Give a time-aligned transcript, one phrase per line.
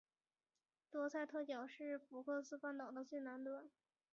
[0.89, 3.69] 多塞特角是福克斯半岛的最南端。